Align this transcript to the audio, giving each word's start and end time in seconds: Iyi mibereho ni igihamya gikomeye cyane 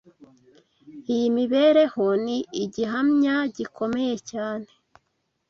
Iyi 1.13 1.27
mibereho 1.37 2.05
ni 2.25 2.37
igihamya 2.63 3.35
gikomeye 3.57 4.15
cyane 4.29 4.69